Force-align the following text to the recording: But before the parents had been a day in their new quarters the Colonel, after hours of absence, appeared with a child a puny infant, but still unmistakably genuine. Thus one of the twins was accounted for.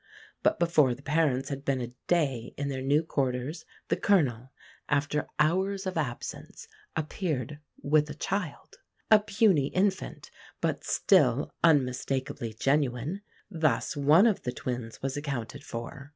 But 0.41 0.57
before 0.57 0.95
the 0.95 1.03
parents 1.03 1.49
had 1.49 1.63
been 1.63 1.79
a 1.79 1.93
day 2.07 2.55
in 2.57 2.69
their 2.69 2.81
new 2.81 3.03
quarters 3.03 3.65
the 3.89 3.95
Colonel, 3.95 4.49
after 4.89 5.27
hours 5.37 5.85
of 5.85 5.95
absence, 5.95 6.67
appeared 6.95 7.59
with 7.83 8.09
a 8.09 8.15
child 8.15 8.77
a 9.11 9.19
puny 9.19 9.67
infant, 9.67 10.31
but 10.59 10.83
still 10.83 11.53
unmistakably 11.63 12.51
genuine. 12.59 13.21
Thus 13.51 13.95
one 13.95 14.25
of 14.25 14.41
the 14.41 14.51
twins 14.51 15.03
was 15.03 15.17
accounted 15.17 15.63
for. 15.63 16.09